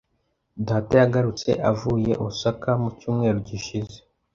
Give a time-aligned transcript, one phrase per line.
[0.67, 3.97] Data yagarutse avuye Osaka mu cyumweru gishize.